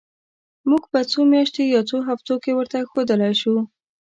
[0.69, 3.55] موږ په څو میاشتو یا څو هفتو کې ورته ښودلای شو.